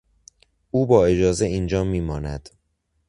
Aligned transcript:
او 0.71 0.85
با 0.87 1.05
اجازه 1.05 1.45
اینجا 1.45 1.83
میماند. 1.83 2.49